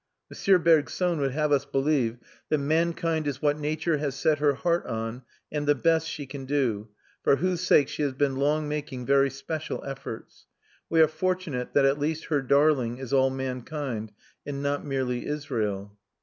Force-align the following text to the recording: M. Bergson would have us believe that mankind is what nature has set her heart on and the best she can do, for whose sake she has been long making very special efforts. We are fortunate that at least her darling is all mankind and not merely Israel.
M. 0.35 0.63
Bergson 0.63 1.19
would 1.19 1.29
have 1.29 1.51
us 1.51 1.63
believe 1.63 2.17
that 2.49 2.57
mankind 2.57 3.27
is 3.27 3.39
what 3.39 3.59
nature 3.59 3.97
has 3.97 4.15
set 4.15 4.39
her 4.39 4.55
heart 4.55 4.83
on 4.87 5.21
and 5.51 5.67
the 5.67 5.75
best 5.75 6.07
she 6.07 6.25
can 6.25 6.45
do, 6.45 6.89
for 7.23 7.35
whose 7.35 7.61
sake 7.61 7.87
she 7.87 8.01
has 8.01 8.13
been 8.13 8.37
long 8.37 8.67
making 8.67 9.05
very 9.05 9.29
special 9.29 9.85
efforts. 9.85 10.47
We 10.89 11.01
are 11.01 11.07
fortunate 11.07 11.75
that 11.75 11.85
at 11.85 11.99
least 11.99 12.25
her 12.33 12.41
darling 12.41 12.97
is 12.97 13.13
all 13.13 13.29
mankind 13.29 14.11
and 14.43 14.63
not 14.63 14.83
merely 14.83 15.27
Israel. 15.27 15.95